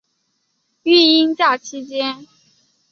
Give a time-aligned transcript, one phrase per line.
[0.81, 2.25] 育婴假期间